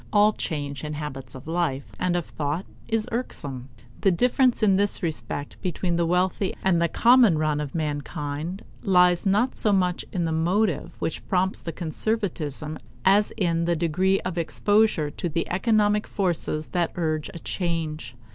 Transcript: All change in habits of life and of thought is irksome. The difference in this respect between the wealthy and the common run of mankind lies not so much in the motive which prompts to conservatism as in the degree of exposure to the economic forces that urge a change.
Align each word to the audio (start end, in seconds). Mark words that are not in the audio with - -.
All 0.11 0.33
change 0.33 0.83
in 0.83 0.93
habits 0.93 1.35
of 1.35 1.47
life 1.47 1.91
and 1.99 2.15
of 2.15 2.25
thought 2.25 2.65
is 2.87 3.07
irksome. 3.11 3.69
The 3.99 4.09
difference 4.09 4.63
in 4.63 4.75
this 4.75 5.03
respect 5.03 5.61
between 5.61 5.95
the 5.95 6.07
wealthy 6.07 6.55
and 6.63 6.81
the 6.81 6.87
common 6.87 7.37
run 7.37 7.61
of 7.61 7.75
mankind 7.75 8.63
lies 8.81 9.27
not 9.27 9.55
so 9.55 9.71
much 9.71 10.03
in 10.11 10.25
the 10.25 10.31
motive 10.31 10.93
which 10.97 11.23
prompts 11.27 11.61
to 11.61 11.71
conservatism 11.71 12.79
as 13.05 13.31
in 13.37 13.65
the 13.65 13.75
degree 13.75 14.19
of 14.21 14.39
exposure 14.39 15.11
to 15.11 15.29
the 15.29 15.47
economic 15.51 16.07
forces 16.07 16.69
that 16.71 16.93
urge 16.95 17.29
a 17.35 17.37
change. 17.37 18.15